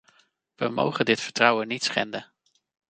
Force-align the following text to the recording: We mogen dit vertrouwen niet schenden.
We 0.55 0.69
mogen 0.69 1.05
dit 1.05 1.19
vertrouwen 1.21 1.67
niet 1.67 1.83
schenden. 1.83 2.31